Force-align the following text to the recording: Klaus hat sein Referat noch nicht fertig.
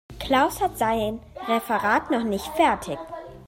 Klaus 0.17 0.59
hat 0.63 0.79
sein 0.79 1.19
Referat 1.47 2.09
noch 2.09 2.23
nicht 2.23 2.47
fertig. 2.55 2.97